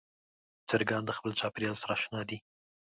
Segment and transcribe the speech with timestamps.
[0.69, 2.37] چرګان د خپل چاپېریال سره اشنا دي.